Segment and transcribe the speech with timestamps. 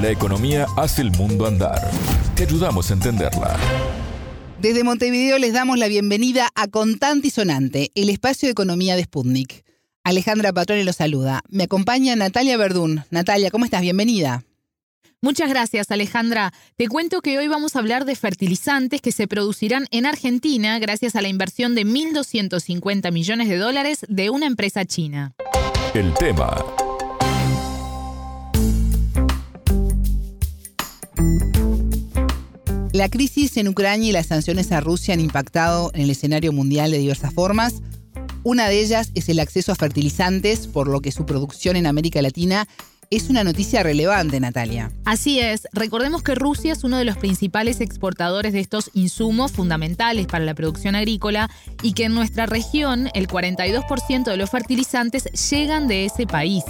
[0.00, 1.90] La economía hace el mundo andar.
[2.36, 3.56] Te ayudamos a entenderla.
[4.60, 9.02] Desde Montevideo les damos la bienvenida a Contante y Sonante, el espacio de economía de
[9.02, 9.64] Sputnik.
[10.04, 11.42] Alejandra Patrone los saluda.
[11.48, 13.02] Me acompaña Natalia Verdún.
[13.10, 13.80] Natalia, ¿cómo estás?
[13.80, 14.44] Bienvenida.
[15.20, 16.52] Muchas gracias, Alejandra.
[16.76, 21.16] Te cuento que hoy vamos a hablar de fertilizantes que se producirán en Argentina gracias
[21.16, 25.34] a la inversión de 1.250 millones de dólares de una empresa china.
[25.92, 26.54] El tema.
[32.98, 36.90] La crisis en Ucrania y las sanciones a Rusia han impactado en el escenario mundial
[36.90, 37.74] de diversas formas.
[38.42, 42.20] Una de ellas es el acceso a fertilizantes, por lo que su producción en América
[42.22, 42.66] Latina
[43.08, 44.90] es una noticia relevante, Natalia.
[45.04, 50.26] Así es, recordemos que Rusia es uno de los principales exportadores de estos insumos fundamentales
[50.26, 51.48] para la producción agrícola
[51.84, 56.64] y que en nuestra región el 42% de los fertilizantes llegan de ese país.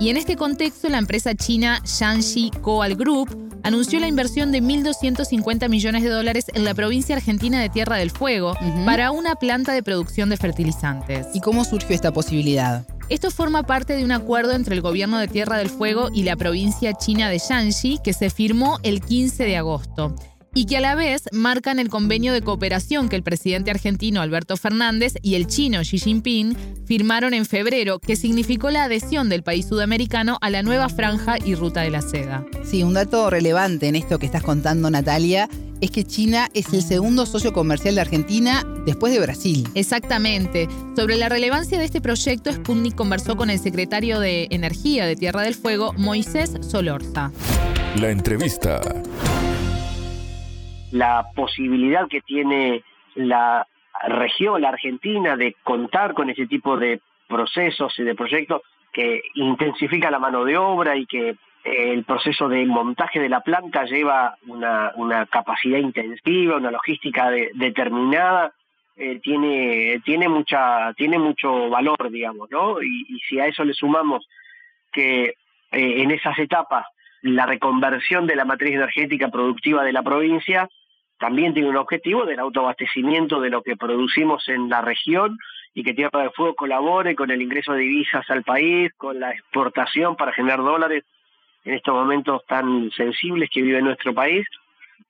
[0.00, 5.68] Y en este contexto, la empresa china Shanxi Coal Group anunció la inversión de 1.250
[5.68, 9.82] millones de dólares en la provincia argentina de Tierra del Fuego para una planta de
[9.82, 11.26] producción de fertilizantes.
[11.34, 12.86] ¿Y cómo surgió esta posibilidad?
[13.08, 16.36] Esto forma parte de un acuerdo entre el gobierno de Tierra del Fuego y la
[16.36, 20.14] provincia china de Shanxi que se firmó el 15 de agosto
[20.54, 24.56] y que a la vez marcan el convenio de cooperación que el presidente argentino Alberto
[24.56, 29.66] Fernández y el chino Xi Jinping firmaron en febrero, que significó la adhesión del país
[29.66, 32.44] sudamericano a la nueva franja y ruta de la seda.
[32.64, 35.48] Sí, un dato relevante en esto que estás contando, Natalia,
[35.80, 39.68] es que China es el segundo socio comercial de Argentina después de Brasil.
[39.74, 40.68] Exactamente.
[40.96, 45.42] Sobre la relevancia de este proyecto, Sputnik conversó con el secretario de Energía de Tierra
[45.42, 47.32] del Fuego, Moisés Solorza.
[47.96, 48.80] La entrevista
[50.94, 52.84] la posibilidad que tiene
[53.16, 53.66] la
[54.06, 60.08] región, la Argentina, de contar con ese tipo de procesos y de proyectos que intensifica
[60.08, 64.36] la mano de obra y que eh, el proceso de montaje de la planta lleva
[64.46, 68.52] una, capacidad intensiva, una logística determinada,
[68.96, 72.80] eh, tiene, tiene, mucha, tiene mucho valor, digamos, ¿no?
[72.80, 74.28] Y, si a eso le sumamos
[74.92, 75.34] que eh,
[75.72, 76.86] en esas etapas
[77.22, 80.68] la reconversión de la matriz energética productiva de la provincia
[81.18, 85.38] también tiene un objetivo del autoabastecimiento de lo que producimos en la región
[85.74, 89.30] y que Tierra del Fuego colabore con el ingreso de divisas al país, con la
[89.30, 91.04] exportación para generar dólares
[91.64, 94.46] en estos momentos tan sensibles que vive nuestro país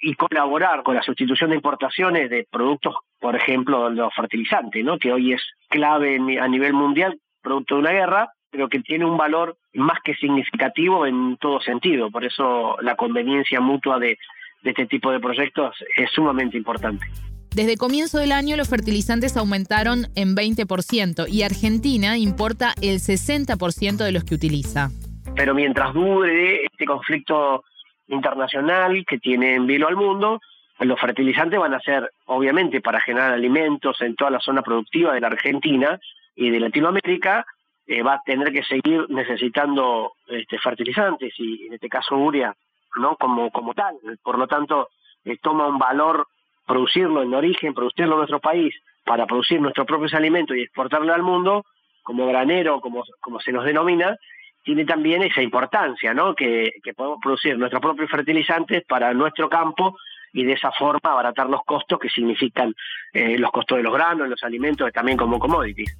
[0.00, 4.98] y colaborar con la sustitución de importaciones de productos, por ejemplo, los fertilizantes, ¿no?
[4.98, 9.16] que hoy es clave a nivel mundial, producto de una guerra, pero que tiene un
[9.16, 12.10] valor más que significativo en todo sentido.
[12.10, 14.16] Por eso la conveniencia mutua de
[14.64, 17.06] de este tipo de proyectos es sumamente importante.
[17.54, 24.10] Desde comienzo del año los fertilizantes aumentaron en 20% y Argentina importa el 60% de
[24.10, 24.88] los que utiliza.
[25.36, 27.62] Pero mientras dure este conflicto
[28.08, 30.40] internacional que tiene en vilo al mundo,
[30.80, 35.20] los fertilizantes van a ser, obviamente, para generar alimentos en toda la zona productiva de
[35.20, 36.00] la Argentina
[36.34, 37.46] y de Latinoamérica,
[37.86, 42.54] eh, va a tener que seguir necesitando este, fertilizantes y en este caso urea
[42.96, 43.16] ¿no?
[43.16, 43.96] Como, tal.
[44.22, 44.88] Por lo tanto,
[45.24, 46.26] eh, toma un valor
[46.66, 48.74] producirlo en origen, producirlo en nuestro país
[49.04, 51.64] para producir nuestros propios alimentos y exportarlo al mundo,
[52.02, 53.04] como granero, como,
[53.40, 54.16] se nos denomina,
[54.62, 56.34] tiene también esa importancia, ¿no?
[56.34, 59.96] Que, que podemos producir nuestros propios fertilizantes para nuestro campo
[60.34, 62.74] y de esa forma abaratar los costos que significan
[63.12, 65.96] eh, los costos de los granos, los alimentos, también como commodities.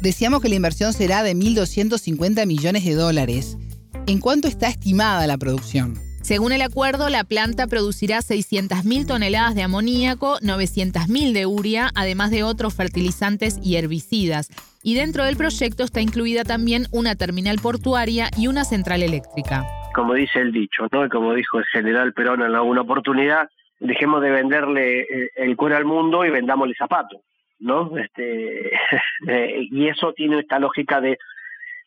[0.00, 3.58] Decíamos que la inversión será de 1.250 millones de dólares.
[4.06, 6.07] ¿En cuánto está estimada la producción?
[6.28, 12.42] Según el acuerdo, la planta producirá 600.000 toneladas de amoníaco, 900.000 de urea, además de
[12.42, 14.50] otros fertilizantes y herbicidas.
[14.82, 19.64] Y dentro del proyecto está incluida también una terminal portuaria y una central eléctrica.
[19.94, 21.06] Como dice el dicho, ¿no?
[21.06, 23.48] Y como dijo el general Perón en alguna oportunidad,
[23.80, 27.22] dejemos de venderle eh, el cuero al mundo y vendámosle zapatos,
[27.58, 27.96] ¿no?
[27.96, 28.68] Este,
[29.28, 31.16] eh, y eso tiene esta lógica de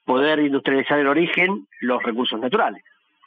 [0.03, 2.81] poder industrializar el origen, los recursos naturales.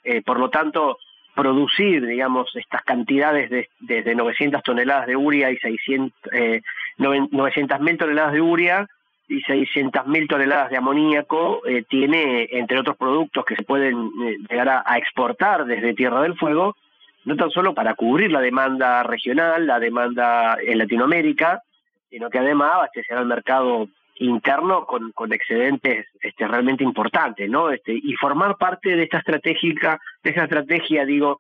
[0.05, 0.99] Eh, por lo tanto,
[1.35, 6.63] producir, digamos, estas cantidades de, desde 900 toneladas de urea y 600, eh,
[6.99, 8.87] 900 mil toneladas de urea
[9.29, 14.37] y 600 mil toneladas de amoníaco eh, tiene, entre otros productos que se pueden eh,
[14.49, 16.77] llegar a, exportar desde Tierra del Fuego,
[17.25, 21.63] no tan solo para cubrir la demanda regional, la demanda en Latinoamérica,
[22.11, 27.71] sino que además abastecerá el mercado interno con, con excedentes este, realmente importantes, ¿no?
[27.71, 31.39] Este, y formar parte de esta estratégica, de esa estrategia, digo,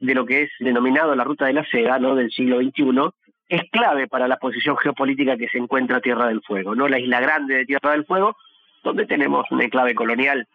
[0.00, 2.14] de lo que es denominado la ruta de la seda, ¿no?
[2.14, 3.10] Del siglo XXI,
[3.48, 6.88] es clave para la posición geopolítica que se encuentra Tierra del Fuego, ¿no?
[6.88, 8.36] La isla grande de Tierra del Fuego,
[8.82, 10.46] donde tenemos un enclave colonial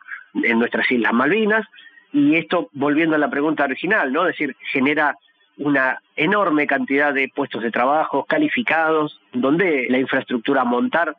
[0.43, 1.65] en nuestras Islas Malvinas,
[2.13, 4.21] Y esto, volviendo a la pregunta original, ¿no?
[4.27, 5.15] Es decir, genera
[5.57, 11.15] una enorme cantidad de puestos de trabajo calificados, donde la infraestructura montar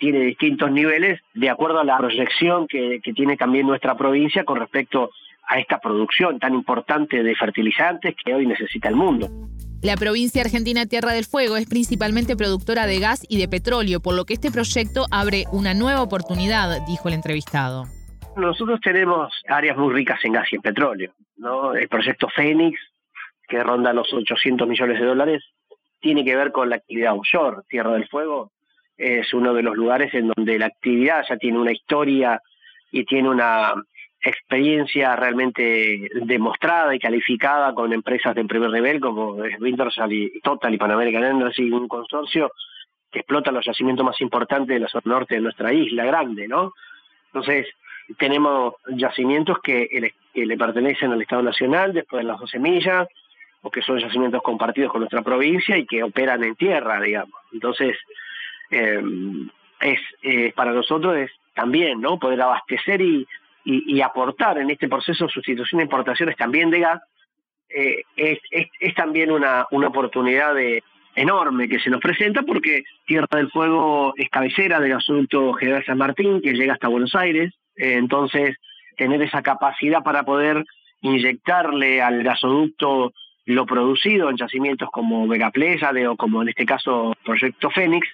[0.00, 4.58] tiene distintos niveles de acuerdo a la proyección que, que tiene también nuestra provincia con
[4.58, 5.10] respecto
[5.46, 9.28] a esta producción tan importante de fertilizantes que hoy necesita el mundo.
[9.82, 14.14] La provincia argentina Tierra del Fuego es principalmente productora de gas y de petróleo, por
[14.14, 17.84] lo que este proyecto abre una nueva oportunidad, dijo el entrevistado.
[18.36, 21.12] Nosotros tenemos áreas muy ricas en gas y en petróleo.
[21.36, 21.74] ¿no?
[21.74, 22.78] El proyecto Fénix,
[23.48, 25.42] que ronda los 800 millones de dólares,
[26.00, 27.62] tiene que ver con la actividad offshore.
[27.68, 28.52] Tierra del Fuego
[29.00, 32.40] es uno de los lugares en donde la actividad ya tiene una historia
[32.92, 33.74] y tiene una
[34.22, 40.76] experiencia realmente demostrada y calificada con empresas de primer nivel como Wintersal y Total y
[40.76, 42.52] Pan American Energy, un consorcio
[43.10, 46.74] que explota los yacimientos más importantes de la zona norte de nuestra isla grande, ¿no?
[47.32, 47.66] Entonces,
[48.18, 53.08] tenemos yacimientos que, le pertenecen al Estado Nacional después de las 12 millas,
[53.62, 57.34] o que son yacimientos compartidos con nuestra provincia y que operan en tierra, digamos.
[57.52, 57.96] Entonces,
[58.70, 59.02] eh,
[59.80, 62.18] es eh, para nosotros es también, ¿no?
[62.18, 63.26] Poder abastecer y
[63.64, 67.00] y, aportar en este proceso sustitución de importaciones también de gas,
[67.68, 70.82] eh, es, es, también una, una oportunidad de,
[71.14, 75.98] enorme que se nos presenta porque Tierra del Fuego es cabecera del gasoducto General San
[75.98, 78.56] Martín que llega hasta Buenos Aires, eh, entonces
[78.96, 80.64] tener esa capacidad para poder
[81.00, 83.12] inyectarle al gasoducto
[83.46, 85.50] lo producido en yacimientos como Vega
[86.08, 88.06] o como en este caso Proyecto Fénix,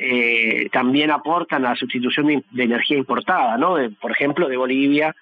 [0.00, 3.76] eh, también aportan a la sustitución de, energía importada, ¿no?
[4.00, 5.14] por ejemplo, de Bolivia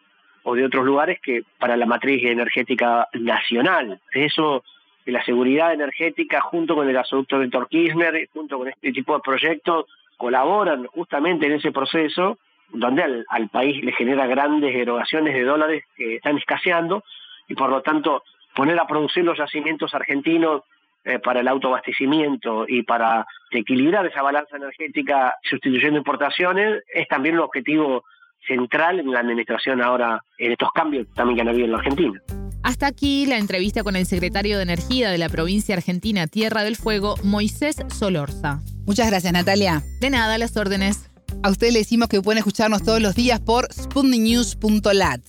[0.43, 3.99] o de otros lugares que para la matriz energética nacional.
[4.13, 4.63] Eso,
[5.07, 9.87] la seguridad energética junto con el gasoducto de Kirchner, junto con este tipo de proyectos,
[10.19, 12.39] colaboran justamente en ese proceso
[12.69, 17.03] donde al, al país le genera grandes erogaciones de dólares que están escaseando
[17.49, 18.25] y por lo tanto
[18.55, 20.63] poner a producir los yacimientos argentinos
[21.09, 27.43] eh, para el autoabastecimiento y para equilibrar esa balanza energética sustituyendo importaciones es también un
[27.43, 28.03] objetivo
[28.45, 32.21] central en la administración ahora en estos cambios también que han habido en la Argentina.
[32.65, 36.75] Hasta aquí la entrevista con el secretario de Energía de la provincia argentina Tierra del
[36.75, 38.59] Fuego, Moisés Solorza.
[38.85, 39.83] Muchas gracias, Natalia.
[40.01, 41.09] De nada, las órdenes.
[41.45, 45.21] A ustedes le decimos que pueden escucharnos todos los días por sputniknews.lat.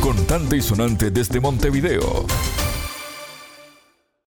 [0.00, 2.24] Contante y sonante desde Montevideo.